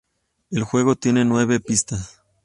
El 0.49 0.63
juego 0.63 0.95
tiene 0.95 1.25
nueve 1.25 1.59
pistas. 1.59 2.23